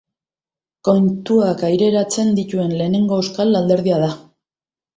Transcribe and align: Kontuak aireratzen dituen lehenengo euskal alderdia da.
Kontuak 0.89 1.61
aireratzen 1.69 2.33
dituen 2.41 2.75
lehenengo 2.81 3.21
euskal 3.25 3.61
alderdia 3.63 4.05
da. 4.09 4.13